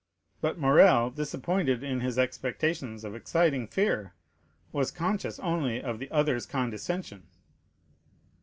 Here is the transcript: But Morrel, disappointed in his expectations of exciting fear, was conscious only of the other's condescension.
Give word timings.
But 0.41 0.57
Morrel, 0.57 1.11
disappointed 1.11 1.83
in 1.83 1.99
his 1.99 2.17
expectations 2.17 3.03
of 3.03 3.13
exciting 3.13 3.67
fear, 3.67 4.13
was 4.71 4.89
conscious 4.89 5.37
only 5.37 5.79
of 5.79 5.99
the 5.99 6.09
other's 6.09 6.47
condescension. 6.47 7.27